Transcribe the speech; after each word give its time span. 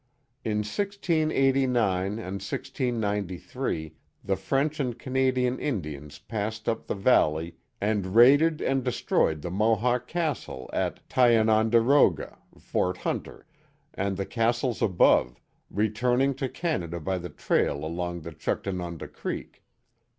i^ 0.43 0.43
The 0.45 0.49
Famous 0.49 0.77
Butler 0.77 1.27
Mansion 1.27 1.73
185 1.77 2.05
In 2.05 2.17
1689 2.17 2.19
and 2.25 2.33
1693 3.93 3.95
the 4.23 4.35
French 4.35 4.79
and 4.79 4.97
Canadian 4.97 5.59
Indians 5.59 6.17
passed 6.17 6.67
up 6.67 6.87
the 6.87 6.95
valley 6.95 7.55
and 7.79 8.15
raided 8.15 8.61
and 8.63 8.83
destroyed 8.83 9.43
the 9.43 9.51
Mohawk 9.51 10.07
castle 10.07 10.71
at 10.73 11.07
Tiononderoga 11.07 12.39
(Fort 12.57 12.97
Hunter) 12.97 13.45
and 13.93 14.17
the 14.17 14.25
castles 14.25 14.81
above, 14.81 15.39
returning 15.69 16.33
to 16.33 16.49
Canada 16.49 16.99
by 16.99 17.19
the 17.19 17.29
trail 17.29 17.85
along 17.85 18.21
the 18.21 18.31
Juchtanunda 18.31 19.07
Creek. 19.07 19.61